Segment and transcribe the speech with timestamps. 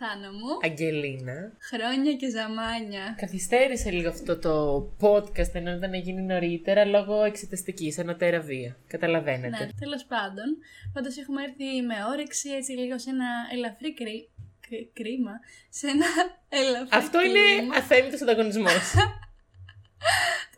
[0.00, 0.50] Θάνο μου.
[0.64, 1.52] Αγγελίνα.
[1.70, 3.14] Χρόνια και ζαμάνια.
[3.16, 4.52] Καθυστέρησε λίγο αυτό το
[5.00, 8.76] podcast ενώ ήταν να γίνει νωρίτερα λόγω εξεταστικής, ανωτέρα βία.
[8.86, 9.48] Καταλαβαίνετε.
[9.64, 10.46] Ναι, τέλος πάντων.
[10.92, 14.28] Πάντως έχουμε έρθει με όρεξη έτσι λίγο σε ένα ελαφρύ κρύ...
[14.68, 15.32] κρύ- κρίμα.
[15.70, 16.06] Σε ένα
[16.48, 17.76] ελαφρύ Αυτό είναι κλίμα.
[17.76, 18.94] αθέμητος ανταγωνισμός.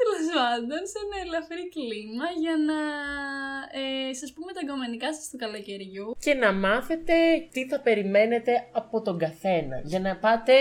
[0.01, 2.79] Τέλος πάντων, σε ένα ελαφρύ κλίμα για να
[3.80, 6.16] ε, σας πούμε τα εγκομενικά σας του καλοκαιριού.
[6.25, 7.15] και να μάθετε
[7.53, 9.77] τι θα περιμένετε από τον καθένα.
[9.84, 10.52] Για να πάτε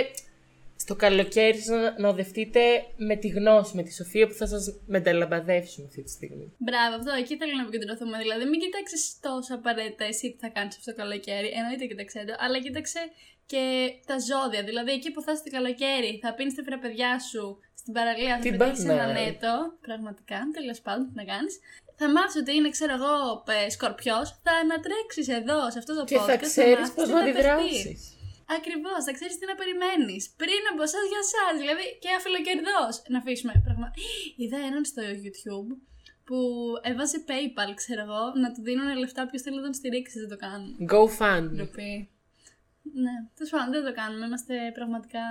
[0.84, 2.62] στο καλοκαίρι σας να, να οδευτείτε
[3.10, 4.64] με τη γνώση, με τη σοφία που θα σας
[4.96, 6.54] μεταλαμπαδεύσουμε αυτή τη στιγμή.
[6.58, 8.18] Μπράβο, αυτό εκεί θέλω να επικεντρωθούμε.
[8.18, 11.50] Δηλαδή, μην κοιτάξεις τόσο απαραίτητα εσύ τι θα κάνεις αυτό το καλοκαίρι.
[11.60, 13.00] Εννοείται κοίταξε το, αλλά κοίταξε
[13.52, 13.64] και
[14.10, 14.62] τα ζώδια.
[14.70, 17.44] Δηλαδή, εκεί που θα είσαι το καλοκαίρι, θα πίνεις τα παιδιά σου
[17.82, 19.18] στην παραλία, θα Την πετύχεις ένα Batman.
[19.20, 19.54] νέτο.
[19.88, 21.54] Πραγματικά, τέλος πάντων, τι να κάνεις.
[22.00, 23.16] Θα μάθεις ότι είναι, ξέρω εγώ,
[23.76, 24.28] σκορπιός.
[24.46, 26.30] Θα ανατρέξεις εδώ, σε αυτός το Και podcast.
[26.32, 27.40] θα ξέρεις μάθεις πώς τι να θα παιχτεί.
[27.50, 28.00] αντιδράσεις.
[28.58, 30.24] Ακριβώς, θα ξέρεις τι να περιμένεις.
[30.42, 31.54] Πριν από εσάς για εσάς.
[31.62, 32.94] Δηλαδή και αφιλοκερδός.
[33.14, 33.88] Να αφήσουμε πράγμα.
[34.42, 35.70] Είδα έναν στο YouTube
[36.28, 36.38] που
[36.90, 40.16] έβαζε PayPal, ξέρω εγώ, να του δίνουν λεφτά ποιο θέλει να τον στηρίξει.
[40.24, 40.70] Δεν το κάνουν.
[40.94, 41.46] GoFund.
[41.56, 41.94] Ντροπή.
[43.04, 44.26] Ναι, τέλος πάντων δεν το κάνουμε.
[44.26, 45.26] Είμαστε πραγματικά.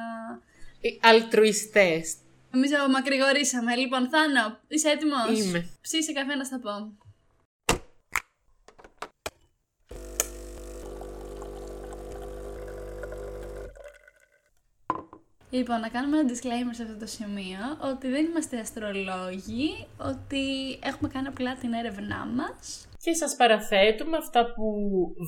[0.80, 2.04] Οι Αλτρουιστές.
[2.50, 3.76] Νομίζω μακρηγορήσαμε.
[3.76, 5.60] Λοιπόν, Θάνο, είσαι έτοιμος; Είμαι.
[5.80, 6.72] Ψήσε καφέ να στα πω.
[15.50, 20.44] Λοιπόν, να κάνουμε ένα disclaimer σε αυτό το σημείο ότι δεν είμαστε αστρολόγοι, ότι
[20.82, 22.88] έχουμε κάνει απλά την έρευνά μας.
[23.02, 24.66] Και σας παραθέτουμε αυτά που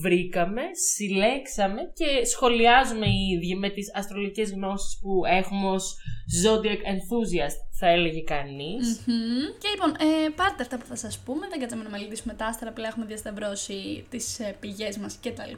[0.03, 0.63] βρήκαμε,
[0.95, 5.97] συλλέξαμε και σχολιάζουμε οι ίδιοι με τις αστρολογικές γνώσεις που έχουμε ως
[6.43, 9.01] Zodiac Enthusiast, θα έλεγε κανείς.
[9.07, 9.47] Μμμ.
[9.59, 12.69] Και λοιπόν, ε, πάρτε αυτά που θα σας πούμε, δεν κάτσαμε να μελετήσουμε τα άστρα,
[12.69, 15.55] απλά έχουμε διασταυρώσει τις ε, πηγές μας κτλ.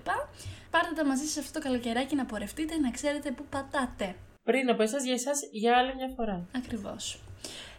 [0.71, 4.15] Πάρτε τα μαζί σας αυτό το καλοκαιράκι να πορευτείτε, να ξέρετε πού πατάτε.
[4.45, 6.47] Πριν από εσάς, για εσάς, για άλλη μια φορά.
[6.57, 7.21] Ακριβώς.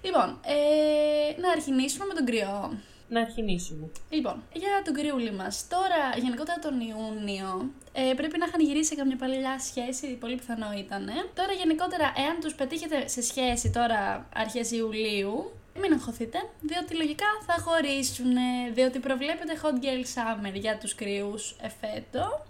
[0.01, 2.77] Λοιπόν, ε, να αρχινήσουμε με τον κρυό.
[3.07, 3.89] Να αρχινήσουμε.
[4.09, 5.67] Λοιπόν, για τον κρυούλη μας.
[5.67, 10.71] Τώρα, γενικότερα τον Ιούνιο, ε, πρέπει να είχαν γυρίσει σε καμιά παλιά σχέση, πολύ πιθανό
[10.77, 11.05] ήταν.
[11.33, 15.51] Τώρα, γενικότερα, εάν τους πετύχετε σε σχέση τώρα αρχές Ιουλίου,
[15.81, 18.33] μην αγχωθείτε, διότι λογικά θα χωρίσουν,
[18.73, 22.45] διότι προβλέπεται hot girl summer για τους κρυούς εφέτο.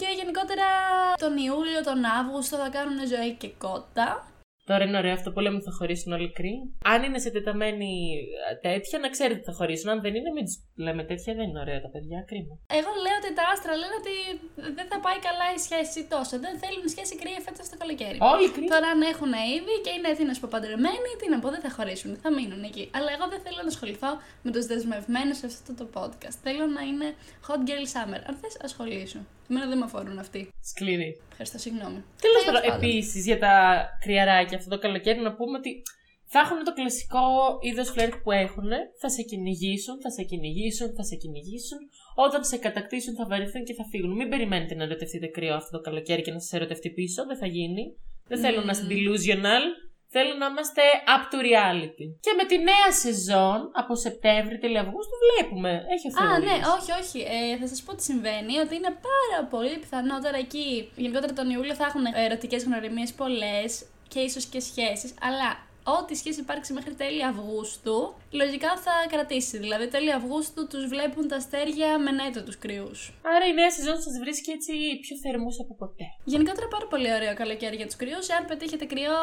[0.00, 0.66] Και γενικότερα
[1.24, 4.08] τον Ιούλιο, τον Αύγουστο θα κάνουν ζωή και κότα.
[4.68, 6.58] Τώρα είναι ωραίο αυτό που λέμε θα χωρίσουν όλοι κρύοι.
[6.92, 7.92] Αν είναι σε τεταμένη
[8.50, 9.88] ε, τέτοια, να ξέρετε θα χωρίσουν.
[9.94, 12.18] Αν δεν είναι, μην τους λέμε τέτοια, δεν είναι ωραία τα παιδιά.
[12.30, 12.54] Κρίμα.
[12.78, 14.14] Εγώ λέω ότι τα άστρα λένε ότι
[14.78, 16.34] δεν θα πάει καλά η σχέση τόσο.
[16.44, 18.18] Δεν θέλουν σχέση κρύα φέτος το καλοκαίρι.
[18.34, 18.68] Όλοι κρύοι.
[18.74, 21.62] Τώρα αν έχουν ήδη και είναι τι να σου πω παντρεμένοι, τι να πω, δεν
[21.66, 22.10] θα χωρίσουν.
[22.24, 22.84] Θα μείνουν εκεί.
[22.96, 24.10] Αλλά εγώ δεν θέλω να ασχοληθώ
[24.44, 26.36] με τους δεσμευμένους σε αυτό το podcast.
[26.46, 27.08] Θέλω να είναι
[27.46, 28.20] hot girl summer.
[28.28, 29.22] Αν θες, ασχολήσου.
[29.50, 30.48] Εμένα δεν με αφορούν αυτοί.
[30.72, 31.20] Σκληροί.
[31.30, 31.98] Ευχαριστώ, συγγνώμη.
[32.24, 32.76] Τέλος Τέλος πάντων, πάντων.
[32.76, 33.54] επίσης για τα
[34.04, 35.82] κρυαράκια αυτό το καλοκαίρι να πούμε ότι
[36.30, 37.24] θα έχουν το κλασικό
[37.60, 38.70] είδος φλερτ που έχουν.
[39.00, 41.78] Θα σε κυνηγήσουν, θα σε κυνηγήσουν, θα σε κυνηγήσουν.
[42.14, 44.12] Όταν σε κατακτήσουν θα βαρεθούν και θα φύγουν.
[44.16, 47.26] Μην περιμένετε να ερωτευτείτε κρύο αυτό το καλοκαίρι και να σας ερωτευτεί πίσω.
[47.26, 47.84] Δεν θα γίνει.
[48.30, 49.64] Δεν θέλω να είστε delusional.
[50.10, 50.82] Θέλω να είμαστε
[51.14, 52.06] up to reality.
[52.20, 55.70] Και με τη νέα σεζόν από Σεπτέμβρη τέλη Αυγούστου βλέπουμε.
[55.94, 56.50] Έχει ο Α, Θεούλης.
[56.50, 57.18] ναι, όχι, όχι.
[57.34, 58.58] Ε, θα σας πω τι συμβαίνει.
[58.58, 60.90] Ότι είναι πάρα πολύ πιθανό τώρα εκεί.
[60.96, 65.14] Γενικότερα τον Ιούλιο θα έχουν ερωτικές γνωριμίες πολλές και ίσως και σχέσεις.
[65.20, 65.66] Αλλά
[65.96, 69.58] ό,τι σχέση υπάρξει μέχρι τέλη Αυγούστου, λογικά θα κρατήσει.
[69.58, 72.90] Δηλαδή, τέλη Αυγούστου τους βλέπουν τα αστέρια με νέτο τους κρυού.
[73.34, 74.72] Άρα η νέα σεζόν σας βρίσκει έτσι
[75.04, 76.06] πιο θερμούς από ποτέ.
[76.24, 78.20] Γενικότερα πάρα πολύ ωραίο καλοκαίρι για τους κρυού.
[78.32, 79.18] Εάν πετύχετε κρυό,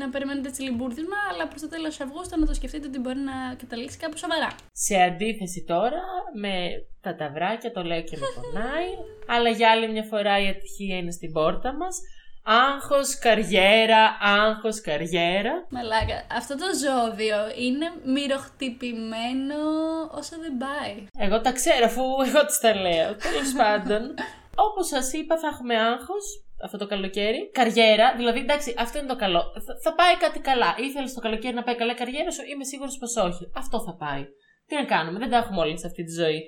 [0.00, 3.36] να περιμένετε έτσι λιμπούρδισμα, αλλά προς το τέλος Αυγούστου να το σκεφτείτε ότι μπορεί να
[3.62, 4.50] καταλήξει κάπου σοβαρά.
[4.72, 6.02] Σε αντίθεση τώρα
[6.42, 6.52] με
[7.00, 8.90] τα ταυράκια, το λέω και με πονάει,
[9.26, 11.94] αλλά για άλλη μια φορά η ατυχία είναι στην πόρτα μας.
[12.42, 15.66] Άγχος, καριέρα, άγχος, καριέρα.
[15.70, 19.62] Μαλάκα, αυτό το ζώδιο είναι μυροχτυπημένο
[20.10, 21.06] όσο δεν πάει.
[21.18, 23.16] Εγώ τα ξέρω αφού εγώ τις τα λέω.
[23.16, 24.02] Τέλος πάντων,
[24.66, 26.24] όπως σας είπα θα έχουμε άγχος
[26.64, 27.50] αυτό το καλοκαίρι.
[27.52, 29.42] Καριέρα, δηλαδή εντάξει αυτό είναι το καλό.
[29.66, 30.74] Θα, θα πάει κάτι καλά.
[30.78, 33.50] Ήθελες το καλοκαίρι να πάει καλά η καριέρα σου, είμαι σίγουρος πως όχι.
[33.54, 34.24] Αυτό θα πάει.
[34.66, 36.40] Τι να κάνουμε, δεν τα έχουμε όλοι σε αυτή τη ζωή.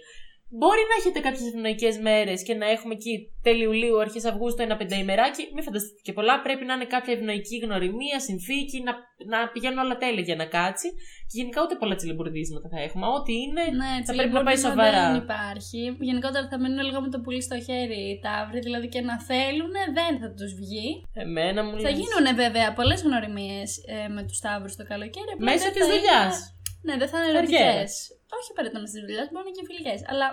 [0.58, 3.12] Μπορεί να έχετε κάποιες ευνοϊκές μέρες και να έχουμε εκεί
[3.46, 5.42] τέλη Ιουλίου, αρχές Αυγούστου ένα πενταημεράκι.
[5.54, 6.34] Μην φανταστείτε και πολλά.
[6.46, 8.92] Πρέπει να είναι κάποια ευνοϊκή γνωριμία, συνθήκη, να,
[9.32, 10.88] να πηγαίνουν όλα τέλεια για να κάτσει.
[11.28, 13.06] Και γενικά ούτε πολλά τσιλιμπουρδίσματα θα έχουμε.
[13.18, 15.04] Ό,τι είναι Ναι, θα πρέπει να πάει τσιλιμπουρδίσμα σοβαρά.
[15.12, 15.80] Δεν υπάρχει.
[16.10, 19.74] Γενικότερα θα μείνουν λίγο με το πουλί στο χέρι οι ταύροι, δηλαδή και να θέλουν
[19.98, 20.88] δεν θα τους βγει.
[21.24, 21.98] Εμένα μου Θα λες.
[22.00, 23.68] γίνουν βέβαια πολλές γνωριμίες
[24.16, 25.30] με τους ταύρους το καλοκαίρι.
[25.34, 26.34] απλά Μέσω δεν της θα δουλειάς.
[26.82, 27.64] Είναι- Ναι, δεν θα είναι Καριέρα.
[27.64, 27.92] ερωτικές.
[28.36, 30.00] Όχι απαραίτητα με τη δουλειά, μπορεί να είναι και φιλικές.
[30.10, 30.28] Αλλά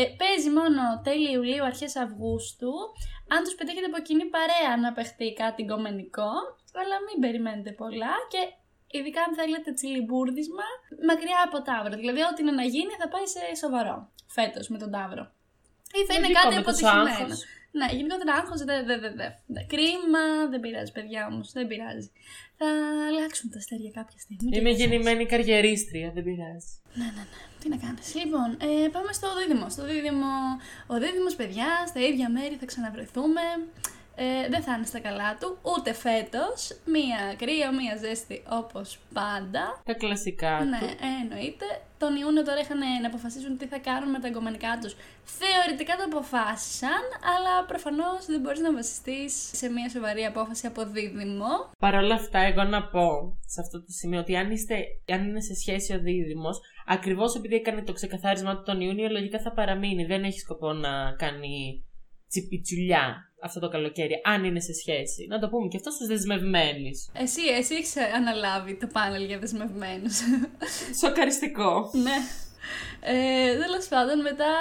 [0.00, 2.72] Ε, παίζει μόνο τέλη Ιουλίου, αρχές Αυγούστου.
[3.34, 6.32] Αν τους πετύχετε από κοινή παρέα να παιχτεί κάτι γκομενικό,
[6.80, 8.42] αλλά μην περιμένετε πολλά και
[8.98, 10.66] ειδικά αν θέλετε τσιλιμπούρδισμα,
[11.10, 11.94] μακριά από Ταύρο.
[12.02, 13.96] Δηλαδή, ό,τι είναι να γίνει θα πάει σε σοβαρό
[14.36, 15.24] φέτος με τον Ταύρο.
[15.98, 17.34] Ή θα είναι Λογικό, κάτι με τόσο αποτυχημένο.
[17.72, 17.92] Άγχος.
[17.92, 19.28] Ναι, γενικότερα άγχος δεν δε, δε, δε.
[19.54, 19.60] δε.
[19.72, 21.52] Κρίμα, δεν πειράζει, παιδιά όμως.
[21.52, 22.10] Δεν πειράζει.
[22.58, 22.68] Θα
[23.08, 24.50] αλλάξουν τα αστέρια κάποια στιγμή.
[24.50, 24.90] και Είμαι για εσάς.
[24.90, 26.70] γεννημένη καριερίστρια, δεν πειράζει.
[26.94, 27.38] Ναι, ναι, ναι.
[27.60, 28.14] Τι να κάνεις.
[28.14, 29.66] Λοιπόν, ε, πάμε στο δίδυμο.
[29.74, 30.32] Στο δίδυμο,
[30.86, 33.44] ο δίδυμος, παιδιά, στα ίδια μέρη θα ξαναβρεθούμε.
[34.22, 36.58] Ε, δεν θα είναι στα καλά του, ούτε φέτος.
[36.94, 39.64] Μία κρύα, μία ζέστη όπως πάντα.
[39.84, 40.84] Τα κλασικά Ναι, του.
[40.84, 41.66] ε, εννοείται.
[41.98, 44.94] Τον Ιούνιο τώρα είχαν να αποφασίσουν τι θα κάνουν με τα εγκομενικά τους.
[45.40, 47.02] Θεωρητικά το αποφάσισαν,
[47.34, 51.52] αλλά προφανώς δεν μπορείς να βασιστείς σε μια σοβαρή απόφαση από δίδυμο.
[51.78, 53.06] Παρ' όλα αυτά, εγώ να πω
[53.46, 54.74] σε αυτό το σημείο ότι αν, είστε,
[55.14, 59.38] αν είναι σε σχέση ο δίδυμος, ακριβώς επειδή έκανε το ξεκαθάρισμα του τον Ιούνιο, λογικά
[59.40, 60.04] θα παραμείνει.
[60.04, 61.84] Δεν έχει σκοπό να κάνει
[62.28, 65.26] τσιπιτσουλιά αυτό το καλοκαίρι, αν είναι σε σχέση.
[65.28, 67.08] Να το πούμε και αυτό στους δεσμευμένους.
[67.12, 70.18] Εσύ, εσύ έχεις αναλάβει το πάνελ για δεσμευμένους.
[71.00, 71.90] Σοκαριστικό.
[71.92, 72.16] ναι.
[73.00, 74.52] Ε, Τέλος πάντων, μετά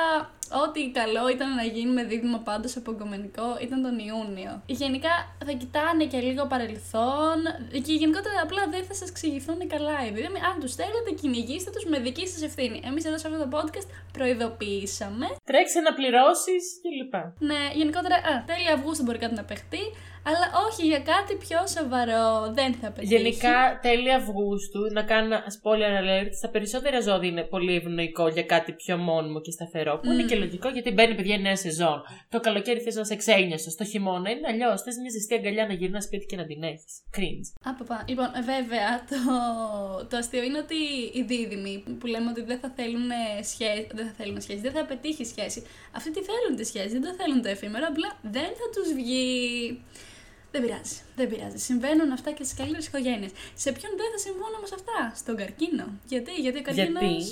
[0.63, 4.61] ό,τι καλό ήταν να γίνει με δίδυμο πάντως από εγκομενικό ήταν τον Ιούνιο.
[4.65, 5.09] Γενικά
[5.45, 7.37] θα κοιτάνε και λίγο παρελθόν
[7.85, 10.39] και γενικότερα απλά δεν θα σας εξηγηθούν καλά οι δίδυμοι.
[10.49, 12.81] Αν τους θέλετε, κυνηγήστε τους με δική σας ευθύνη.
[12.85, 15.25] Εμείς εδώ σε αυτό το podcast προειδοποιήσαμε.
[15.43, 17.13] Τρέξει να πληρώσεις κλπ.
[17.49, 19.83] Ναι, γενικότερα, α, τέλη Αυγούστου μπορεί κάτι να παιχτεί,
[20.29, 22.25] αλλά όχι για κάτι πιο σοβαρό.
[22.53, 23.15] Δεν θα πετύχει.
[23.15, 28.43] Γενικά, τέλη Αυγούστου, να κάνω ένα spoiler alert, στα περισσότερα ζώδια είναι πολύ ευνοϊκό για
[28.43, 29.99] κάτι πιο μόνιμο και σταθερό.
[30.03, 32.01] Που είναι και λογικό γιατί μπαίνει παιδιά η νέα σεζόν.
[32.29, 33.69] Το καλοκαίρι θες να σε ξένιασο.
[33.77, 34.81] Το χειμώνα είναι αλλιώς.
[34.81, 36.93] Θες μια ζεστή αγκαλιά να γυρνάς σπίτι και να την έχεις.
[37.17, 37.69] Cringe.
[37.69, 38.05] Α, παπά.
[38.07, 39.17] Λοιπόν, ε, βέβαια, το,
[40.09, 40.79] το αστείο είναι ότι
[41.13, 43.09] οι δίδυμοι που λέμε ότι δεν θα θέλουν
[43.43, 45.59] σχέση, δεν θα θέλουν σχέση, δεν θα πετύχει σχέση.
[45.97, 49.27] Αυτοί τι θέλουν τη σχέση, δεν το θέλουν το εφήμερο, απλά δεν θα τους βγει.
[50.51, 51.57] Δεν πειράζει, δεν πειράζει.
[51.57, 53.31] Συμβαίνουν αυτά και στις καλύτερες οικογένειες.
[53.53, 55.85] Σε ποιον δεν θα συμβούν όμως αυτά, στον καρκίνο.
[56.07, 57.23] Γιατί, γιατί ο καρκίνος Γιατί;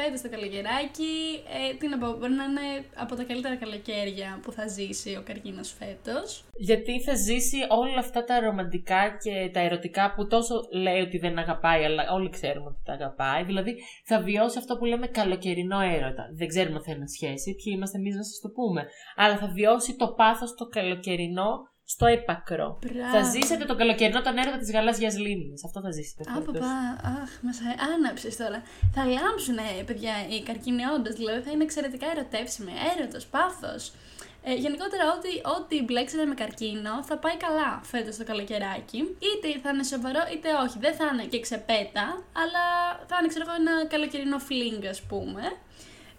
[0.00, 1.14] φέτο το καλοκαιράκι,
[1.56, 5.22] ε, τι να πω, μπορεί να είναι από τα καλύτερα καλοκαίρια που θα ζήσει ο
[5.28, 6.44] καρκίνος φέτος.
[6.68, 11.38] Γιατί θα ζήσει όλα αυτά τα ρομαντικά και τα ερωτικά που τόσο λέει ότι δεν
[11.38, 13.42] αγαπάει, αλλά όλοι ξέρουμε ότι τα αγαπάει.
[13.44, 13.72] Δηλαδή
[14.04, 16.24] θα βιώσει αυτό που λέμε καλοκαιρινό έρωτα.
[16.38, 18.82] Δεν ξέρουμε αν θα είναι σχέση, ποιοι είμαστε εμείς να σας το πούμε.
[19.16, 21.50] Αλλά θα βιώσει το πάθος το καλοκαιρινό
[21.92, 22.78] στο έπακρο.
[22.86, 23.10] Μπράβο.
[23.14, 25.64] Θα ζήσετε το καλοκαιρινό τον έρωτα της γαλάζιας λίμνης.
[25.64, 26.22] Αυτό θα ζήσετε.
[26.30, 26.52] Α, φέτος.
[26.52, 26.76] παπά,
[27.22, 27.58] αχ, μας
[27.94, 28.62] άναψες τώρα.
[28.94, 32.72] Θα λάμψουν, παιδιά, οι καρκίνοι όντως, δηλαδή θα είναι εξαιρετικά ερωτεύσιμοι.
[32.90, 33.92] Έρωτος, πάθος.
[34.42, 39.00] Ε, γενικότερα, ό,τι, ό,τι μπλέξετε με καρκίνο θα πάει καλά φέτος το καλοκαιράκι.
[39.26, 40.76] Είτε θα είναι σοβαρό, είτε όχι.
[40.84, 42.06] Δεν θα είναι και ξεπέτα,
[42.42, 42.64] αλλά
[43.08, 45.42] θα είναι, ξέρω εγώ, ένα καλοκαιρινό φλίνγκ, ας πούμε.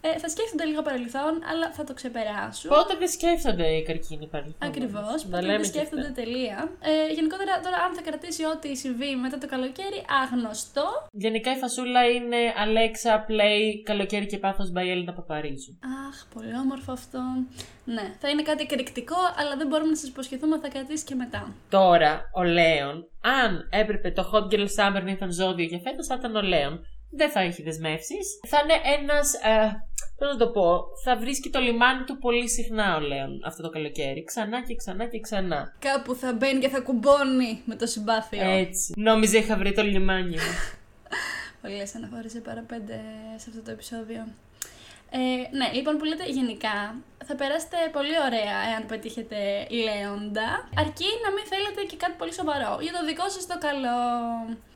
[0.01, 2.69] Ε, θα σκέφτονται λίγο παρελθόν, αλλά θα το ξεπεράσουν.
[2.69, 6.13] Πότε δεν σκέφτονται οι καρκίνοι παρελθόν; Ακριβώς, Να ποτέ λέμε δεν και σκέφτονται αυτά.
[6.21, 6.57] τελεία.
[6.91, 10.85] Ε, γενικότερα, τώρα, αν θα κρατήσει ό,τι συμβεί μετά το καλοκαίρι, άγνωστο.
[11.11, 15.71] Γενικά η φασούλα είναι Αλέξα, Play, καλοκαίρι και πάθος by Έλληνα Παπαρίζου.
[16.07, 17.21] Αχ, πολύ όμορφο αυτό.
[17.85, 21.15] Ναι, θα είναι κάτι εκρηκτικό, αλλά δεν μπορούμε να σας υποσχεθούμε ότι θα κρατήσει και
[21.15, 21.53] μετά.
[21.69, 26.15] Τώρα, ο Λέων, αν έπρεπε το Hot Girl Summer να ήταν ζώδιο για φέτος, θα
[26.19, 26.85] ήταν ο Λέων.
[27.13, 28.39] Δεν θα έχει δεσμεύσεις.
[28.47, 29.33] Θα είναι ένας.
[29.33, 29.71] Ε,
[30.21, 33.69] Πώς να το πω, θα βρίσκει το λιμάνι του πολύ συχνά ο Λέων αυτό το
[33.69, 34.23] καλοκαίρι.
[34.23, 35.73] Ξανά και ξανά και ξανά.
[35.79, 38.49] Κάπου θα μπαίνει και θα κουμπώνει με το συμπάθειο.
[38.49, 38.93] Έτσι.
[38.97, 40.55] Νόμιζε είχα βρει το λιμάνι μου.
[41.61, 43.01] Πολλέ αναφορέ σε παραπέντε
[43.37, 44.27] σε αυτό το επεισόδιο.
[45.13, 45.19] Ε,
[45.57, 46.77] ναι, λοιπόν που λέτε γενικά,
[47.27, 49.39] θα περάσετε πολύ ωραία εάν πετύχετε
[49.85, 50.49] λέοντα,
[50.83, 52.71] αρκεί να μην θέλετε και κάτι πολύ σοβαρό.
[52.85, 53.99] Για το δικό σας το καλό.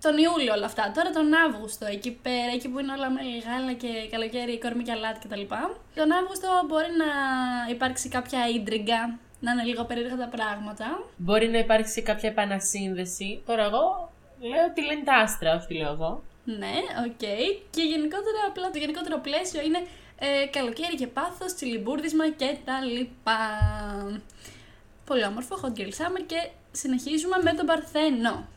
[0.06, 0.84] Τον Ιούλιο όλα αυτά.
[0.96, 4.92] Τώρα τον Αύγουστο, εκεί πέρα, εκεί που είναι όλα με γάλα και καλοκαίρι, κορμί και
[4.98, 5.44] αλάτι κτλ.
[6.00, 7.10] Τον Αύγουστο μπορεί να
[7.76, 9.02] υπάρξει κάποια ίντριγκα,
[9.40, 10.88] να είναι λίγο περίεργα τα πράγματα.
[11.18, 13.30] Μπορεί να υπάρξει κάποια επανασύνδεση.
[13.46, 13.84] Τώρα εγώ
[14.52, 16.12] λέω τι λένε τα άστρα, όχι τι λέω εγώ.
[16.62, 16.76] Ναι,
[17.08, 17.26] οκ.
[17.76, 19.82] Και γενικότερα, απλά το γενικότερο πλαίσιο είναι
[20.20, 23.40] ε, καλοκαίρι και πάθος, τσιλιμπούρδισμα και τα λοιπά.
[25.06, 28.48] Πολύ όμορφο, hot girl summer και συνεχίζουμε με τον Παρθένο.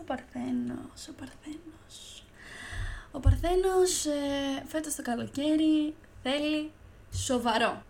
[0.00, 2.24] Ο Παρθένος, ο Παρθένος.
[3.12, 6.70] Ο Παρθένος ε, φέτος το καλοκαίρι θέλει
[7.12, 7.82] σοβαρό.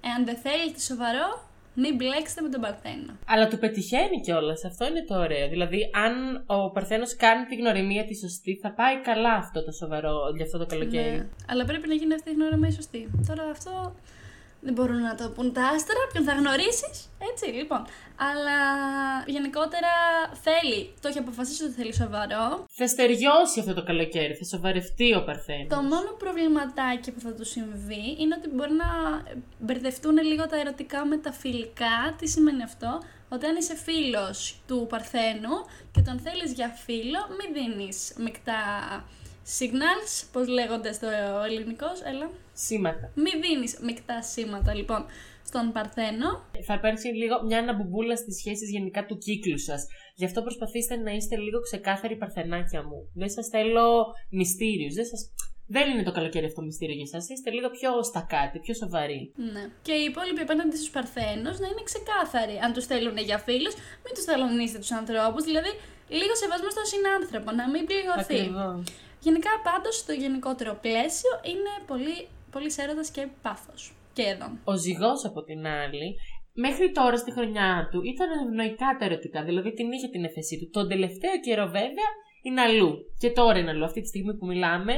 [0.00, 1.47] Εάν δεν θέλετε σοβαρό,
[1.82, 3.12] μην μπλέξετε με τον Παρθένο.
[3.26, 4.64] Αλλά του πετυχαίνει κιόλας.
[4.64, 5.48] Αυτό είναι το ωραίο.
[5.48, 6.12] Δηλαδή, αν
[6.46, 10.58] ο Παρθένος κάνει τη γνωριμία τη σωστή, θα πάει καλά αυτό το σοβαρό για αυτό
[10.58, 11.16] το καλοκαίρι.
[11.16, 11.26] Ναι.
[11.50, 13.10] Αλλά πρέπει να γίνει αυτή η γνωριμία σωστή.
[13.28, 13.94] Τώρα αυτό
[14.60, 17.10] δεν μπορούν να το πούν τα άστρα, ποιον θα γνωρίσεις.
[17.32, 17.86] Έτσι, λοιπόν.
[18.16, 18.58] Αλλά
[19.26, 19.92] γενικότερα
[20.42, 22.64] θέλει, το έχει αποφασίσει ότι θέλει σοβαρό.
[22.70, 25.68] Θα στεριώσει αυτό το καλοκαίρι, θα σοβαρευτεί ο Παρθένος.
[25.68, 28.86] Το μόνο προβληματάκι που θα του συμβεί είναι ότι μπορεί να
[29.58, 32.14] μπερδευτούν λίγο τα ερωτικά με τα φιλικά.
[32.18, 35.54] Τι σημαίνει αυτό, ότι αν είσαι φίλος του Παρθένου
[35.92, 38.62] και τον θέλεις για φίλο, μην δίνεις μεικτά
[39.58, 41.06] signals, πώς λέγονται στο
[41.46, 42.30] ελληνικός, έλα.
[42.64, 43.12] Σήματα.
[43.14, 45.06] Μην δίνεις μεικτά σήματα, λοιπόν,
[45.46, 46.28] στον Παρθένο.
[46.66, 49.86] Θα υπάρξει λίγο μια αναμπουμπούλα στις σχέσεις γενικά του κύκλου σας.
[50.14, 52.98] Γι' αυτό προσπαθήστε να είστε λίγο ξεκάθαροι παρθενάκια μου.
[53.14, 53.86] Δεν σας θέλω
[54.30, 54.94] μυστήριους.
[54.94, 55.20] Δεν, σας...
[55.66, 57.20] δεν είναι το καλοκαίρι αυτό μυστήριο για εσά.
[57.32, 59.32] Είστε λίγο πιο στακάτι, πιο σοβαροί.
[59.52, 59.64] Ναι.
[59.86, 62.56] Και οι υπόλοιποι απέναντι στους Παρθένους να είναι ξεκάθαροι.
[62.64, 63.74] Αν τους θέλουν για φίλους,
[64.04, 65.42] μην τους θελονίσετε τους ανθρώπους.
[65.48, 65.70] Δηλαδή,
[66.20, 68.40] λίγο σεβασμός στον συνάνθρωπο, να μην πληγωθεί.
[68.40, 68.80] Ακριβώς.
[69.26, 72.18] Γενικά, πάντως, το γενικότερο πλαίσιο είναι πολύ,
[72.50, 73.92] πολύ έρωτα και πάθος.
[74.12, 74.46] Και εδώ.
[74.64, 76.16] Ο ζυγός από την άλλη,
[76.52, 80.70] μέχρι τώρα στη χρονιά του ήταν ευνοϊκά τα ερωτικά, δηλαδή την είχε την εφεσή του.
[80.70, 82.10] Τον τελευταίο καιρό βέβαια
[82.42, 82.92] είναι αλλού.
[83.18, 83.84] Και τώρα είναι αλλού.
[83.84, 84.94] Αυτή τη στιγμή που μιλάμε,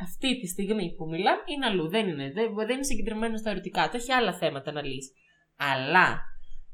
[0.00, 1.88] αυτή τη στιγμή που μιλάμε είναι αλλού.
[1.88, 5.12] Δεν είναι, δεν, δεν είναι συγκεντρωμένο στα ερωτικά του, έχει άλλα θέματα να λύσει.
[5.56, 6.20] Αλλά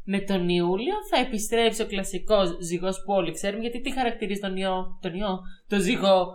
[0.04, 4.56] με τον Ιούλιο θα επιστρέψει ο κλασικός ζυγός που όλοι ξέρουμε, γιατί τι χαρακτηρίζει τον
[4.56, 5.38] ιό, τον ιό,
[5.68, 6.26] το ζυγό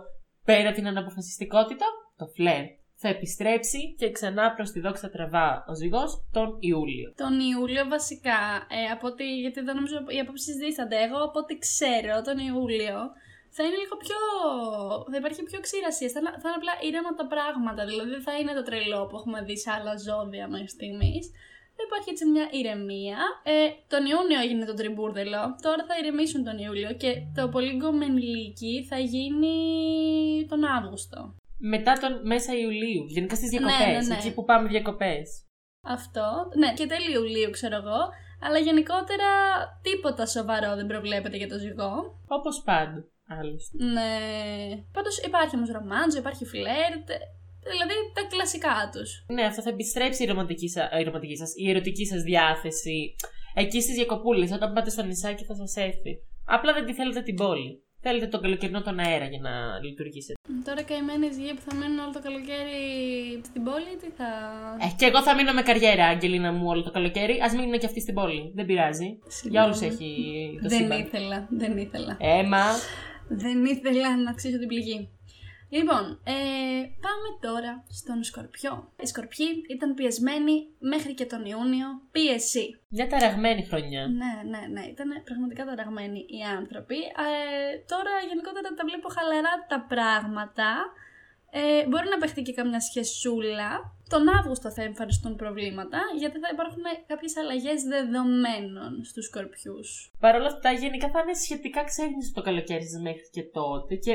[0.44, 2.64] πέρα την αναποφασιστικότητα, το φλερ.
[3.00, 7.08] Θα επιστρέψει και ξανά προς τη δόξα τραβά ο ζυγός τον Ιούλιο.
[7.22, 8.38] Τον Ιούλιο βασικά,
[8.78, 10.96] ε, από ότι, γιατί εδώ νομίζω οι απόψεις δίστανται.
[11.06, 12.98] Εγώ από ό,τι ξέρω τον Ιούλιο
[13.56, 14.18] θα είναι λίγο πιο.
[15.10, 16.08] θα υπάρχει πιο ξηρασία.
[16.14, 17.80] Θα, είναι- θα είναι απλά ήρεμα τα πράγματα.
[17.88, 21.24] Δηλαδή δεν θα είναι το τρελό που έχουμε δει σε άλλα ζώδια μέχρι στιγμής.
[21.76, 23.18] Θα υπάρχει έτσι μια ηρεμία.
[23.54, 23.56] Ε,
[23.92, 25.42] τον Ιούνιο έγινε το τριμπούρδελο.
[25.66, 29.56] Τώρα θα ηρεμήσουν τον Ιούλιο και το Πολύγκο Μενλίκη θα γίνει
[30.50, 31.20] τον Αύγουστο.
[31.58, 33.84] Μετά τον μέσα Ιουλίου, γενικά στις διακοπέ.
[33.84, 34.14] ναι, ναι.
[34.14, 35.28] Εκεί που πάμε διακοπές.
[35.82, 36.26] Αυτό.
[36.56, 38.00] Ναι, και τέλη Ιουλίου ξέρω εγώ.
[38.40, 39.30] Αλλά γενικότερα
[39.82, 41.92] τίποτα σοβαρό δεν προβλέπεται για το ζυγό.
[42.26, 43.04] Όπως πάντα.
[43.28, 43.84] Άλλωστε.
[43.84, 44.12] Ναι.
[44.92, 47.08] Πάντως υπάρχει όμως ρομάντζο, υπάρχει φλερτ.
[47.72, 49.10] Δηλαδή τα κλασικά τους.
[49.28, 53.14] Ναι, αυτό θα επιστρέψει η ρομαντική, σα, η, ρομαντική σας, η ερωτική σας διάθεση
[53.54, 54.52] εκεί στις διακοπούλες.
[54.52, 56.12] Όταν πάτε στο νησάκι θα σας έρθει.
[56.44, 57.82] Απλά δεν τη θέλετε την πόλη.
[58.00, 59.50] Θέλετε τον καλοκαιρινό τον αέρα για να
[59.82, 60.38] λειτουργήσετε.
[60.64, 62.80] Τώρα καημένοι ζυγοί που θα μείνουν όλο το καλοκαίρι
[63.44, 64.26] στην πόλη, τι θα.
[64.80, 67.32] Ε, και εγώ θα μείνω με καριέρα, Αγγελίνα μου, όλο το καλοκαίρι.
[67.40, 68.52] Α μείνω και αυτή στην πόλη.
[68.54, 69.18] Δεν πειράζει.
[69.50, 70.10] Για όλους έχει
[70.62, 71.00] το Δεν σύμπαν.
[71.00, 72.16] ήθελα, δεν ήθελα.
[72.20, 72.64] Έμα.
[73.28, 75.08] Δεν ήθελα να αυξήσω την πληγή.
[75.68, 76.36] Λοιπόν, ε,
[77.06, 78.92] πάμε τώρα στον Σκορπιό.
[79.02, 81.88] Οι Σκορπιοί ήταν πιεσμένοι μέχρι και τον Ιούνιο.
[82.10, 82.80] Πίεση.
[82.88, 84.02] Μια ταραγμένη χρονιά.
[84.06, 84.84] Ναι, ναι, ναι.
[84.94, 86.96] Ήταν πραγματικά ταραγμένοι οι άνθρωποι.
[86.96, 87.30] Ε,
[87.92, 90.68] τώρα γενικότερα τα βλέπω χαλαρά τα πράγματα.
[91.50, 93.70] Ε, μπορεί να παιχτεί και καμιά σχεσούλα.
[94.08, 100.12] Τον Αύγουστο θα εμφανιστούν προβλήματα, γιατί θα υπάρχουν κάποιες αλλαγές δεδομένων στους Σκορπιούς.
[100.20, 104.12] Παρ' όλα αυτά, γενικά θα είναι σχετικά ξέχνηση το καλοκαίρι σας μέχρι και τότε και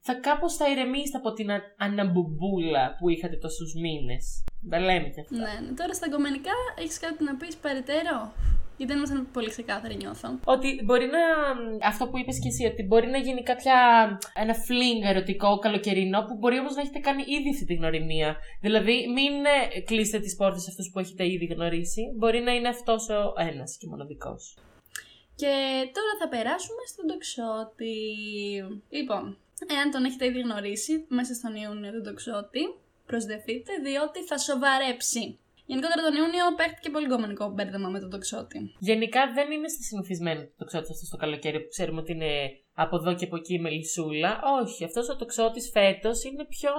[0.00, 4.44] θα κάπως θα ηρεμήσετε από την α- αναμπουμπούλα που είχατε τόσους μήνες.
[4.70, 5.36] Τα λέμε και αυτά.
[5.36, 5.74] Ναι, ναι.
[5.74, 8.32] Τώρα στα κομμενικά έχεις κάτι να πεις περαιτέρω;
[8.76, 10.28] Γιατί δεν ήμασταν πολύ ξεκάθαροι, νιώθω.
[10.44, 11.22] Ότι μπορεί να.
[11.88, 13.76] Αυτό που είπες και εσύ, ότι μπορεί να γίνει κάποια.
[14.34, 18.36] ένα fling ερωτικό καλοκαιρινό που μπορεί όμως να έχετε κάνει ήδη αυτή τη γνωριμία.
[18.60, 22.02] Δηλαδή, μην ε, κλείσετε τις πόρτες σε αυτούς που έχετε ήδη γνωρίσει.
[22.18, 24.34] Μπορεί να είναι αυτός ο ένας και μοναδικό.
[25.40, 25.52] Και
[25.96, 27.96] τώρα θα περάσουμε στον τοξότη.
[28.98, 29.24] Λοιπόν,
[29.68, 32.62] εάν τον έχετε ήδη γνωρίσει μέσα στον Ιούνιο τον τοξότη,
[33.06, 35.38] προσδεθείτε διότι θα σοβαρέψει.
[35.66, 38.74] Γενικότερα τον Ιούνιο παίχτηκε πολύ κομμενικό μπέρδεμα με τον τοξότη.
[38.78, 42.32] Γενικά δεν είναι στη συνηθισμένη το τοξότη αυτό στο καλοκαίρι που ξέρουμε ότι είναι
[42.74, 44.40] από εδώ και από εκεί με λυσούλα.
[44.60, 46.72] Όχι, αυτός ο τοξότη φέτος είναι πιο.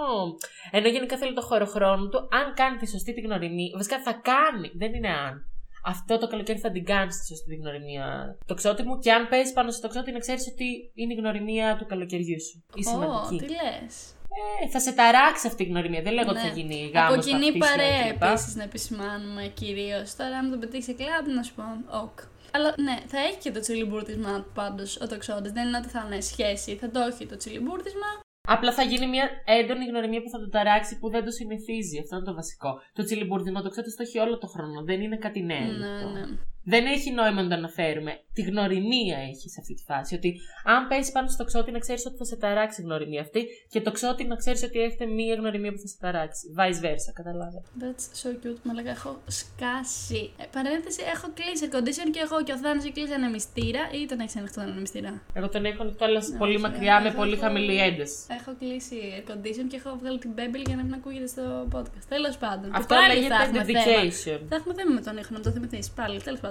[0.72, 3.72] Ενώ γενικά θέλει το χώρο χρόνου του, αν κάνει τη σωστή τη γνωριμία.
[3.76, 5.51] Βασικά θα κάνει, δεν είναι αν.
[5.84, 9.28] Αυτό το καλοκαίρι θα την κάνεις στη σωστή τη γνωριμία το ξότι μου και αν
[9.28, 12.64] πέσει πάνω στο τοξότη να ξέρεις ότι είναι η γνωριμία του καλοκαιριού σου.
[12.76, 13.36] Η σημαντική.
[13.36, 14.16] Ω, τι λες.
[14.64, 16.02] Ε, θα σε ταράξει αυτή η γνωριμία.
[16.02, 16.48] Δεν λέγω ότι Ναι.
[16.48, 17.14] θα γίνει γάμος.
[17.14, 20.16] Από κοινή παρέα επίσης να επισημάνουμε κυρίως.
[20.16, 21.64] Τώρα, αν τον πετύχεις σε κλαμπ, να σου πω,
[22.04, 22.20] οκ.
[22.54, 25.52] Αλλά ναι, θα έχει και το τσιλιμπούρδισμα του πάντως ο τοξότης.
[25.52, 26.76] Δεν είναι ότι θα είναι σχέση.
[26.76, 28.10] Θα το έχει το τσιλιμπούρδισμα.
[28.48, 32.00] Απλά θα γίνει μια έντονη γνωριμία που θα τον ταράξει που δεν το συνηθίζει.
[32.00, 32.82] Αυτό είναι το βασικό.
[32.94, 34.84] Το τσιλιμπούρδισμα το ξέρω το έχει όλο το χρόνο.
[34.84, 35.72] Δεν είναι κάτι νέο.
[35.72, 36.10] Ναι, αυτό.
[36.10, 36.24] ναι.
[36.64, 38.20] Δεν έχει νόημα να το αναφέρουμε.
[38.34, 40.16] Τη γνωριμία έχει σε αυτή τη φάση.
[40.16, 43.48] Ότι αν πέσει πάνω στο τοξότη, να ξέρεις ότι θα σε ταράξει η γνωριμία αυτή
[43.70, 46.42] και το τοξότη να ξέρεις ότι έχετε μία γνωριμία που θα σε ταράξει.
[46.58, 47.68] Vice versa, καταλάβατε.
[47.82, 48.58] That's so cute.
[48.64, 50.32] Μα λέγα, έχω σκάσει.
[50.42, 54.06] Ε, παρένθεση, έχω κλείσει air condition και εγώ και ο Θάνο έχει κλείσει ανεμιστήρα ή
[54.06, 57.08] τον έχεις ανοιχτό τον ανεμιστήρα; Εγώ τον έχω ανοιχτό, αλλά πολύ όχι, μακριά εγώ με
[57.08, 58.18] έχω- πολύ χαμηλή ένταση.
[58.40, 61.44] Έχω κλείσει air condition και έχω βγάλει την Bebel για να μην ακούγεται στο
[61.76, 62.06] podcast.
[62.10, 62.68] Τέλος πάντων.
[62.72, 63.80] Και Αυτό πάλι λέγεται θα έχουμε θέμα.
[63.84, 64.40] dedication.
[64.50, 66.22] Θα έχουμε θέμα με τον ήχο, να το θυμηθείς πάλι.
[66.22, 66.51] Τέλος πάντων.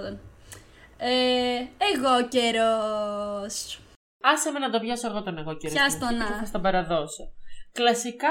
[0.97, 1.57] Ε,
[1.93, 3.79] εγώ καιρός.
[4.21, 5.73] Άσε με να το πιάσω εγώ τον εγώ καιρό.
[5.73, 6.39] Πιάσ' στην τον, αρχή και να.
[6.39, 7.33] Θα στον παραδώσω.
[7.71, 8.29] Κλασικά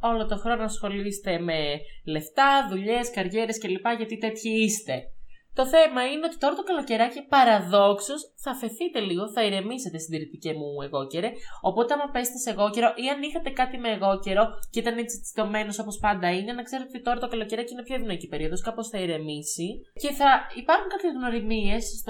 [0.00, 3.86] όλο το χρόνο ασχολείστε με λεφτά, δουλειές, καριέρες κλπ.
[3.96, 5.11] Γιατί τέτοιοι είστε.
[5.54, 10.82] Το θέμα είναι ότι τώρα το καλοκαιράκι παραδόξως θα αφαιθείτε λίγο, θα ηρεμήσετε συντηρητική μου
[10.82, 11.30] εγώ καιρέ.
[11.60, 14.98] Οπότε, άμα πέσετε σε εγώ καιρό ή αν είχατε κάτι με εγώ καιρό και ήταν
[14.98, 18.60] έτσι τσιτωμένος όπως πάντα είναι, να ξέρετε ότι τώρα το καλοκαιράκι είναι πιο ευνοϊκή περίοδος,
[18.60, 19.68] κάπως θα ηρεμήσει.
[20.02, 22.02] Και θα υπάρχουν κάποιες γνωριμίες,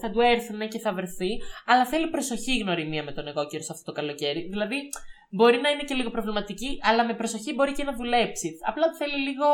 [0.00, 1.32] θα του έρθουν και θα βρεθεί,
[1.66, 4.48] αλλά θέλει προσοχή η γνωριμία με τον εγώ καιρό σε αυτό το καλοκαίρι.
[4.52, 4.78] Δηλαδή,
[5.30, 8.50] μπορεί να είναι και λίγο προβληματική, αλλά με προσοχή μπορεί και να δουλέψει.
[8.70, 9.46] Απλά θέλει λίγο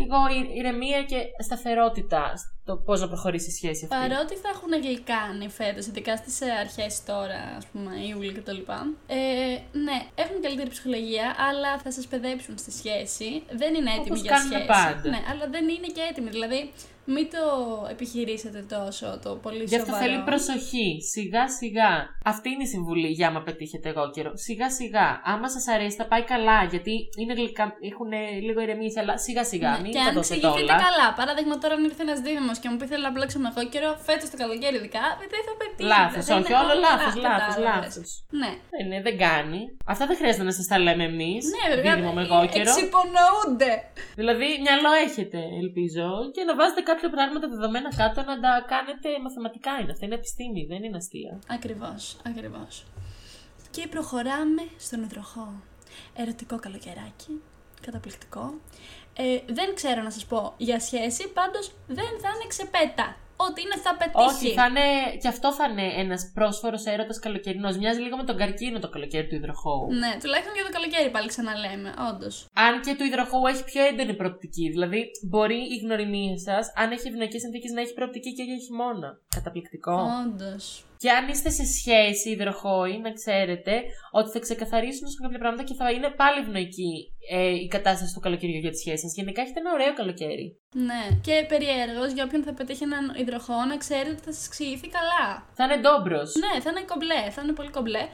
[0.00, 2.32] λίγο η- ηρεμία και σταθερότητα
[2.66, 3.96] στο πώς να προχωρήσει η σχέση αυτή.
[4.08, 8.60] Παρότι θα έχουν γλυκάνει φέτος, ειδικά στις αρχές τώρα, ας πούμε, Ιούλιο κτλ.
[9.06, 9.16] Ε,
[9.86, 13.42] ναι, έχουν καλύτερη ψυχολογία, αλλά θα σας παιδέψουν στη σχέση.
[13.60, 14.66] Δεν είναι έτοιμοι Όπως για κάνουμε σχέση.
[14.66, 15.08] πάντα.
[15.08, 16.30] Ναι, αλλά δεν είναι και έτοιμοι.
[16.30, 16.72] Δηλαδή,
[17.06, 17.44] μην το
[17.90, 20.04] επιχειρήσετε τόσο το πολύ Γι' αυτό σοβαρό.
[20.10, 20.88] θέλει προσοχή.
[21.14, 21.90] Σιγά σιγά.
[22.24, 24.32] Αυτή είναι η συμβουλή για άμα πετύχετε εγώ καιρό.
[24.46, 25.20] Σιγά σιγά.
[25.24, 26.58] Άμα σας αρέσει, θα πάει καλά.
[26.64, 28.10] Γιατί είναι γλυκά, έχουν
[28.46, 29.70] λίγο ηρεμίες, αλλά σιγά σιγά.
[29.70, 30.82] Ναι, Μην και τα αν δώσετε εξηγηθείτε όλα.
[30.86, 31.06] καλά.
[31.20, 33.90] Παράδειγμα, τώρα αν ήρθε ένας δίδυμο και μου πει θέλω να μπλέξω με εγώ καιρό,
[34.08, 35.88] φέτος το καλοκαίρι ειδικά, δεν θα πετύχει.
[35.94, 37.94] Λάθος, Δεν όχι, είναι όλο όλα λάθος, καλά, λάθος, κατάλαβες.
[37.96, 38.08] λάθος.
[38.40, 38.52] Ναι.
[38.74, 39.60] Δεν, είναι, δεν κάνει.
[39.92, 41.42] Αυτά δεν χρειάζεται να σας τα λέμε εμείς.
[41.54, 41.94] Ναι, βέβαια.
[41.94, 42.70] Δίδυμο με εγώ καιρό.
[42.74, 43.72] Εξυπονοούνται.
[44.20, 49.72] Δηλαδή, μυαλό έχετε, ελπίζω, και να βάζετε κάποια πράγματα δεδομένα κάτω να τα κάνετε μαθηματικά
[49.80, 49.92] είναι.
[49.94, 51.32] Αυτά είναι επιστήμη, δεν είναι αστεία.
[51.56, 52.72] Ακριβώς, ακριβώς.
[53.74, 55.48] Και προχωράμε στον υδροχό.
[56.22, 57.32] Ερωτικό καλοκαιράκι,
[57.80, 58.54] καταπληκτικό.
[59.16, 63.16] Ε, δεν ξέρω να σας πω για σχέση, πάντως δεν θα είναι ξεπέτα.
[63.36, 64.28] Ό,τι είναι θα πετύχει.
[64.28, 64.86] Όχι, θα είναι,
[65.20, 67.76] και αυτό θα είναι ένας πρόσφορος έρωτας καλοκαιρινός.
[67.76, 69.86] Μοιάζει λίγο με τον καρκίνο το καλοκαίρι του υδροχώου.
[70.02, 72.46] Ναι, τουλάχιστον για το καλοκαίρι πάλι ξαναλέμε, όντως.
[72.54, 74.68] Αν και του υδροχώου έχει πιο έντονη προοπτική.
[74.74, 79.18] Δηλαδή, μπορεί η γνωριμία σας, αν έχει ευνοϊκές συνθήκες, να έχει προοπτική και για χειμώνα.
[79.36, 79.94] Καταπληκτικό.
[80.22, 80.84] Όντως.
[81.04, 83.74] Και αν είστε σε σχέση υδροχόοι, να ξέρετε
[84.18, 86.94] ότι θα ξεκαθαρίσουν σε κάποια πράγματα και θα είναι πάλι ευνοϊκή
[87.30, 89.12] ε, η κατάσταση του καλοκαιριού για τη σχέση σας.
[89.18, 90.46] Γενικά έχετε ένα ωραίο καλοκαίρι.
[90.88, 91.02] Ναι.
[91.26, 95.26] Και περιέργως, για όποιον θα πετύχει έναν υδροχό, να ξέρετε ότι θα σας εξηγηθεί καλά.
[95.56, 96.30] Θα είναι ντόμπρος.
[96.44, 98.04] Ναι, θα είναι κομπλέ, θα είναι πολύ κομπλέ.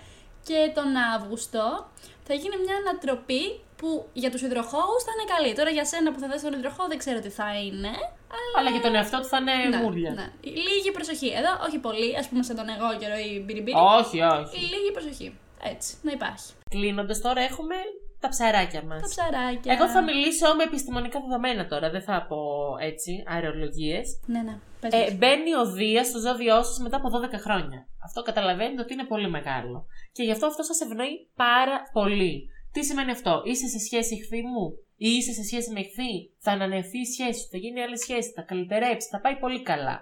[0.48, 1.86] Και τον Αύγουστο
[2.26, 5.54] θα γίνει μια ανατροπή που για τους υδροχώους θα είναι καλή.
[5.54, 7.92] Τώρα για σένα που θα δεις τον υδροχό δεν ξέρω τι θα είναι.
[8.36, 10.10] Αλλά, Αλλά για τον εαυτό του θα είναι ναι, μούρλια.
[10.10, 10.26] ναι.
[10.42, 11.28] Λίγη προσοχή.
[11.40, 13.76] Εδώ όχι πολύ, ας πούμε σε τον εγώ καιρό ή μπυριμπύρι.
[13.98, 14.56] Όχι, όχι.
[14.72, 15.38] Λίγη προσοχή.
[15.62, 16.52] Έτσι, να υπάρχει.
[16.70, 17.74] Κλείνοντας τώρα, έχουμε
[18.20, 19.00] τα ψαράκια μας.
[19.00, 19.72] Τα ψαράκια.
[19.72, 22.38] Εγώ θα μιλήσω με επιστημονικά δεδομένα τώρα, δεν θα πω
[22.80, 24.20] έτσι, αερολογίες.
[24.26, 24.58] Ναι, ναι.
[24.80, 25.14] Πες Ε, μας.
[25.18, 27.86] μπαίνει ο Δίας στο ζώδιό σα μετά από 12 χρόνια.
[28.04, 29.86] Αυτό καταλαβαίνετε ότι είναι πολύ μεγάλο.
[30.12, 32.48] Και γι' αυτό αυτό σας ευνοεί πάρα πολύ.
[32.72, 34.64] Τι σημαίνει αυτό, είσαι σε σχέση ηχθή μου;
[34.96, 38.32] Ή είσαι σε σχέση με ηχθή, θα ανανεωθεί η σχέση σου, θα γίνει άλλη σχέση,
[38.36, 39.96] θα καλυτερέψει, θα πάει πολύ καλά.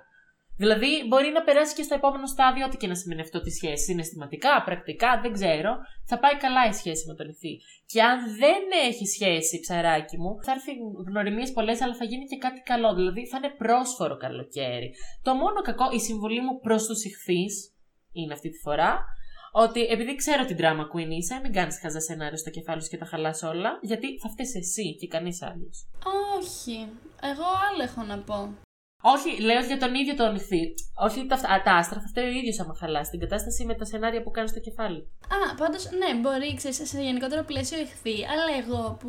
[0.62, 3.85] Δηλαδή, μπορεί να περάσει και στο επόμενο στάδιο, ό,τι και να σημαίνει αυτό τη σχέση.
[3.85, 5.73] Συναισθηματικά, πρακτικά, δεν ξέρω.
[6.11, 7.55] Θα πάει καλά η σχέση με τον ηχθή.
[7.87, 10.73] Και αν δεν έχει σχέση, ψαράκι μου, θα έρθει
[11.09, 12.94] γνωριμίες πολλές, αλλά θα γίνει και κάτι καλό.
[12.94, 14.94] Δηλαδή, θα είναι πρόσφορο καλοκαίρι.
[15.23, 17.55] Το μόνο κακό, η συμβολή μου προς τους ηχθείς
[18.12, 19.05] είναι αυτή τη φορά,
[19.53, 22.97] ότι επειδή ξέρω την drama queen είσαι, μην κάνεις χαζά σενάριο στο κεφάλι σου και
[22.97, 25.87] τα χαλάς όλα, γιατί θα φταίει εσύ και κανείς άλλος.
[26.38, 26.88] Όχι.
[27.23, 28.66] Εγώ άλλο έχω να πω.
[29.02, 30.74] Όχι, λέω για τον ίδιο τον ηχθή.
[31.06, 33.84] Όχι τα, α, τα άστρα, θα φταίει ο ίδιος άμα χαλάσει την κατάσταση με τα
[33.84, 35.00] σενάρια που κάνεις στο κεφάλι.
[35.37, 39.08] Α, πάντως, ναι, μπορεί ξέρεις, σε γενικότερο πλαίσιο εχθεί, αλλά εγώ που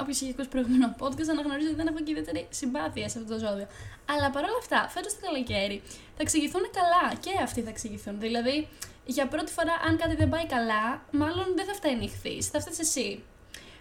[0.00, 3.38] όποιο έχει ακούσει προηγούμενο podcast αναγνωρίζει ότι δεν έχω και ιδιαίτερη συμπάθεια σε αυτό το
[3.44, 3.66] ζώδιο.
[4.12, 5.82] Αλλά παρόλα αυτά, φέτος το καλοκαίρι
[6.16, 8.20] θα εξηγηθούν καλά και αυτοί θα εξηγηθούν.
[8.20, 8.68] Δηλαδή,
[9.04, 12.78] για πρώτη φορά, αν κάτι δεν πάει καλά, μάλλον δεν θα φταίνει ηχθή, θα φταίεις
[12.78, 13.08] εσύ.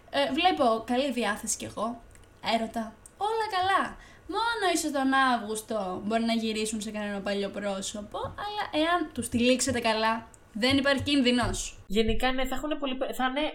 [0.09, 2.01] Ε, βλέπω καλή διάθεση κι εγώ.
[2.53, 2.93] Έρωτα.
[3.17, 3.83] Όλα καλά.
[4.35, 9.79] Μόνο ίσως τον Αύγουστο μπορεί να γυρίσουν σε κανένα παλιό πρόσωπο, αλλά εάν τους τυλίξετε
[9.79, 11.79] καλά, δεν υπάρχει κίνδυνος.
[11.87, 13.45] Γενικά, ναι, θα, έχουν πολύ, θα είναι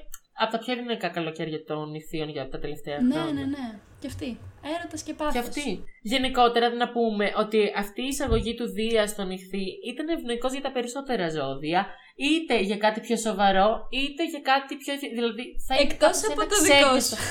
[0.42, 3.32] από τα πιο ευνοϊκά καλοκαίρια των ηχθείων για τα τελευταία Ναι, χρόνια.
[3.32, 3.78] ναι, ναι.
[4.00, 4.38] Και αυτή.
[4.78, 5.32] Έρωτας και πάθος.
[5.32, 5.84] Και αυτή.
[6.02, 10.72] Γενικότερα, να πούμε ότι αυτή η εισαγωγή του Δία στον ηχθή ήταν ευνοϊκός για τα
[10.72, 14.94] περισσότερα ζώδια, είτε για κάτι πιο σοβαρό, είτε για κάτι πιο.
[15.14, 17.16] Δηλαδή, θα είναι Εκτός κάπως από ένα το δικό ξέχαστο.
[17.16, 17.22] σου.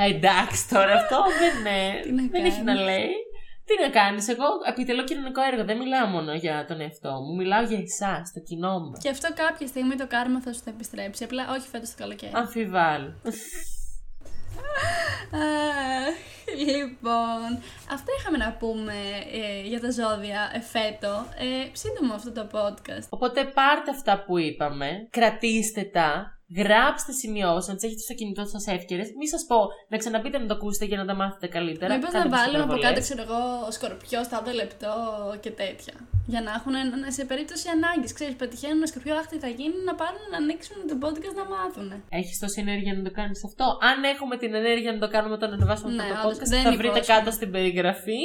[0.00, 2.84] Α, εντάξει τώρα, αυτό δεν, Τι να δεν έχει να κάνεις.
[2.84, 3.10] λέει.
[3.64, 5.64] Τι να κάνεις, εγώ επιτελώ κοινωνικό έργο.
[5.64, 7.34] Δεν μιλάω μόνο για τον εαυτό μου.
[7.34, 9.02] Μιλάω για εσάς, το κοινό μας.
[9.02, 11.24] Και αυτό κάποια στιγμή το κάρμα θα σου θα επιστρέψει.
[11.24, 12.32] Απλά όχι φέτος το καλοκαίρι.
[12.34, 13.14] Αμφιβάλλω.
[15.32, 16.14] Αχ,
[16.66, 17.48] λοιπόν,
[17.92, 18.94] αυτά είχαμε να πούμε
[19.32, 21.26] ε, για τα ζώδια εφέτο.
[21.38, 23.06] Ε, σύντομο αυτό το podcast.
[23.08, 28.66] Οπότε πάρτε αυτά που είπαμε, κρατήστε τα, γράψτε σημειώσεις, να τις έχετε στο κινητό σας
[28.76, 29.08] εύκαιρες.
[29.18, 29.58] Μη σας πω
[29.88, 31.94] να ξαναπείτε να το ακούσετε για να τα μάθετε καλύτερα.
[31.94, 32.88] Μήπως Κάντε να τις βάλουμε από υπερβολές.
[32.88, 33.40] κάτω, ξέρω εγώ,
[33.76, 34.92] σκορπιός στα άλλο λεπτό
[35.44, 35.94] και τέτοια.
[36.32, 38.10] Για να έχουν ένα- σε περίπτωση ανάγκης.
[38.18, 41.88] Ξέρεις, πετυχαίνουν σκορπιό, αχ, τι θα γίνει, να πάρουν να ανοίξουν το podcast να μάθουν.
[42.20, 43.64] Έχεις τόση ενέργεια να το κάνεις αυτό.
[43.90, 46.62] Αν έχουμε την ενέργεια να το κάνουμε όταν ανεβάσουμε Ναι, αυτό το όντως, podcast, δεν
[46.66, 47.14] θα βρείτε υπόσχομαι.
[47.18, 48.22] κάτω στην περιγραφή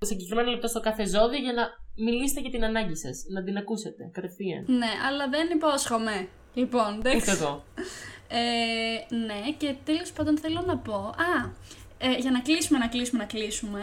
[0.00, 1.64] σε συγκεκριμένο λεπτό στο κάθε ζώδιο για να
[2.06, 3.16] μιλήσετε για την ανάγκη σας.
[3.34, 4.62] Να την ακούσετε κατευθείαν.
[4.80, 6.16] Ναι, αλλά δεν υπόσχομαι.
[6.60, 7.30] Λοιπόν, Ούτε εντάξει.
[7.30, 7.64] εγώ.
[8.28, 10.98] Ε, ναι, και τέλος πάντων θέλω να πω.
[11.28, 11.32] Α,
[11.98, 13.82] ε, για να κλείσουμε, να κλείσουμε, να κλείσουμε.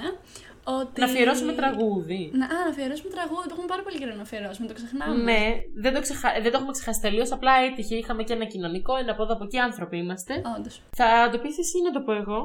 [0.63, 0.99] Ότι...
[0.99, 2.31] Να αφιερώσουμε τραγούδι.
[2.33, 5.23] Να, α, να αφιερώσουμε τραγούδι που έχουμε πάρα πολύ καιρό να αφιερώσουμε, το ξεχνάμε.
[5.23, 5.43] Ναι,
[5.83, 6.29] δεν το, ξεχα...
[6.41, 7.31] δεν το έχουμε ξεχάσει τελείως.
[7.31, 7.95] Απλά έτυχε.
[7.95, 10.33] Είχαμε και ένα κοινωνικό, ένα από εδώ από εκεί άνθρωποι είμαστε.
[10.57, 10.81] Όντως.
[10.95, 12.39] Θα το πεις εσύ να το πω εγώ.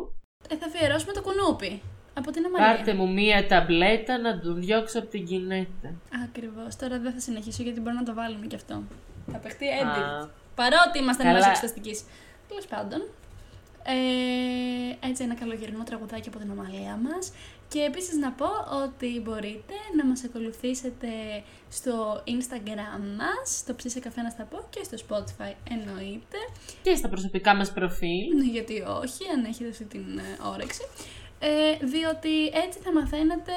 [0.49, 1.83] Ε, θα αφιερώσουμε το κουνούπι.
[2.15, 2.67] Από την Αμαρία.
[2.67, 5.89] Πάρτε μου μία ταμπλέτα να τον διώξω από την κινέτα.
[6.25, 6.77] Ακριβώς.
[6.77, 8.83] Τώρα δεν θα συνεχίσω γιατί μπορεί να το βάλουμε κι αυτό.
[9.33, 10.03] Θα παιχτεί edit.
[10.03, 10.29] Α.
[10.55, 11.35] Παρότι είμαστε Καλά.
[11.35, 11.95] μέσω εξεταστική.
[12.49, 13.01] Τέλος πάντων.
[13.83, 17.33] Ε, έτσι ένα καλογερινό τραγουδάκι από την ομαλία μας
[17.69, 18.49] και επίσης να πω
[18.85, 21.09] ότι μπορείτε να μας ακολουθήσετε
[21.71, 26.39] στο Instagram μας, στο ψήσε καφέ να πω και στο Spotify εννοείται,
[26.83, 28.37] Και στα προσωπικά μας προφίλ.
[28.37, 30.83] Ναι, γιατί όχι, αν έχετε αυτή την ε, όρεξη.
[31.39, 33.53] Ε, διότι έτσι θα μαθαίνετε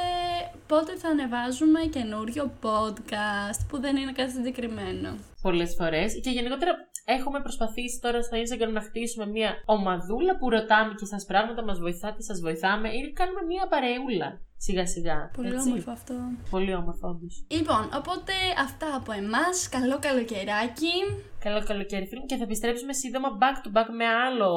[0.67, 5.17] πότε θα ανεβάζουμε καινούριο podcast που δεν είναι κάτι συγκεκριμένο.
[5.41, 6.19] Πολλές φορές.
[6.23, 6.71] Και γενικότερα
[7.05, 11.79] έχουμε προσπαθήσει τώρα στο Instagram να χτίσουμε μια ομαδούλα που ρωτάμε και εσά πράγματα, μας
[11.79, 14.29] βοηθάτε, σας βοηθάμε ή κάνουμε μια παρεούλα
[14.65, 15.31] σιγά σιγά.
[15.35, 15.67] Πολύ έτσι.
[15.67, 16.15] όμορφο αυτό.
[16.49, 17.45] Πολύ όμορφο, όντως.
[17.57, 18.33] Λοιπόν, οπότε
[18.65, 19.69] αυτά από εμάς.
[19.69, 20.95] Καλό καλοκαιράκι.
[21.39, 24.51] Καλό καλοκαίρι, φίλοι μου, και θα επιστρέψουμε σύντομα back to back με άλλο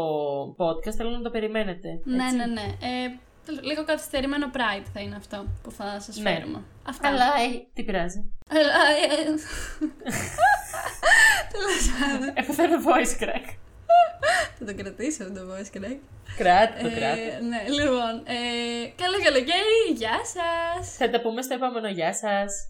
[0.60, 0.94] podcast.
[0.98, 1.88] Θέλω να το περιμένετε.
[2.04, 2.36] Ναι, έτσι.
[2.36, 2.66] ναι, ναι.
[2.88, 3.18] Ε,
[3.52, 6.30] λίγο καθυστερημένο Pride θα είναι αυτό που θα σας Ναι.
[6.30, 6.62] φέρουμε.
[6.88, 7.08] Αυτά.
[7.08, 8.32] Αλλά ε, τι πειράζει.
[8.48, 9.24] Αλλά, ε,
[11.52, 12.32] Τέλος πάντων.
[12.34, 12.52] Έχω
[12.88, 13.56] voice crack.
[14.58, 15.98] Θα το κρατήσω αυτό το voice crack.
[16.36, 17.20] Κράτη το κράτη.
[17.20, 18.22] Ε, ναι, λοιπόν.
[18.26, 19.92] Ε, καλό καλοκαίρι.
[19.94, 20.96] Γεια σας.
[20.96, 21.88] Θα τα πούμε στο επόμενο.
[21.88, 22.68] Γεια σας.